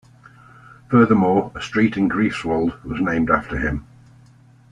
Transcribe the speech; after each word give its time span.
Furthermore, 0.89 1.51
a 1.53 1.61
street 1.61 1.95
in 1.95 2.09
Greifswald 2.09 2.83
was 2.83 2.99
named 2.99 3.29
after 3.29 3.59
him. 3.59 3.85